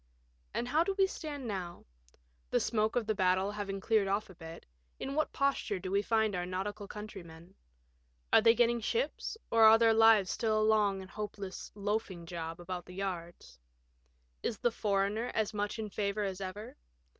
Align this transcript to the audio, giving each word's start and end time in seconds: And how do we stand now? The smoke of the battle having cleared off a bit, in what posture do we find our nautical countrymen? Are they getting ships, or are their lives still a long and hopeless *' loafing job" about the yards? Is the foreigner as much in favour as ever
And 0.51 0.67
how 0.69 0.83
do 0.83 0.95
we 0.97 1.05
stand 1.05 1.47
now? 1.47 1.85
The 2.49 2.59
smoke 2.59 2.95
of 2.95 3.05
the 3.05 3.13
battle 3.13 3.51
having 3.51 3.79
cleared 3.79 4.07
off 4.07 4.31
a 4.31 4.33
bit, 4.33 4.65
in 4.99 5.13
what 5.13 5.31
posture 5.31 5.77
do 5.77 5.91
we 5.91 6.01
find 6.01 6.33
our 6.33 6.43
nautical 6.43 6.87
countrymen? 6.87 7.53
Are 8.33 8.41
they 8.41 8.55
getting 8.55 8.81
ships, 8.81 9.37
or 9.51 9.61
are 9.65 9.77
their 9.77 9.93
lives 9.93 10.31
still 10.31 10.59
a 10.59 10.63
long 10.63 11.03
and 11.03 11.11
hopeless 11.11 11.71
*' 11.73 11.75
loafing 11.91 12.25
job" 12.25 12.59
about 12.59 12.87
the 12.87 12.95
yards? 12.95 13.59
Is 14.41 14.57
the 14.57 14.71
foreigner 14.71 15.29
as 15.35 15.53
much 15.53 15.77
in 15.77 15.87
favour 15.91 16.23
as 16.23 16.41
ever 16.41 16.77